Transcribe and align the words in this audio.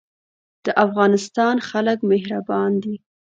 د 0.65 0.67
افغانستان 0.85 1.55
خلک 1.69 1.97
مهربان 2.11 2.71
دي 2.83 2.95